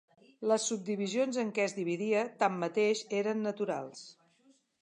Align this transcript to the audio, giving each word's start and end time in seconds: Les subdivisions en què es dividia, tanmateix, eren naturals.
Les 0.51 0.63
subdivisions 0.69 1.37
en 1.43 1.51
què 1.59 1.63
es 1.67 1.77
dividia, 1.81 2.25
tanmateix, 2.45 3.05
eren 3.23 3.49
naturals. 3.49 4.05